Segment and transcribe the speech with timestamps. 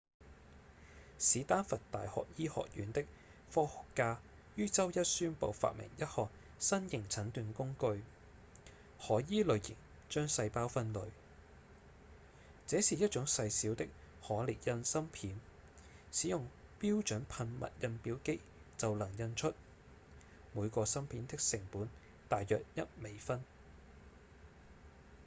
[1.19, 3.05] 史丹佛大學醫學院的
[3.53, 4.19] 科學家
[4.55, 6.27] 於週一宣布發明一項
[6.57, 8.01] 新型診斷工具
[8.99, 9.75] 可依類型
[10.09, 11.05] 將細胞分類：
[12.65, 13.87] 這是一種細小的
[14.27, 15.39] 可列印芯片
[16.11, 16.47] 使用
[16.79, 18.41] 標準噴墨印表機
[18.79, 19.53] 就能印出
[20.53, 21.87] 每個芯片的成本
[22.27, 23.43] 大約一美分